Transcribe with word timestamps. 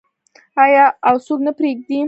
آیا 0.63 0.85
او 1.07 1.15
څوک 1.25 1.39
نه 1.47 1.51
پریږدي؟ 1.57 1.99